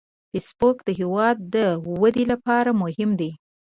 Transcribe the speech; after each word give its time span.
فېسبوک 0.29 0.77
د 0.87 0.89
هیواد 0.99 1.37
د 1.55 1.57
ودې 2.01 2.23
لپاره 2.31 2.71
مهم 2.81 3.09
دی 3.19 3.31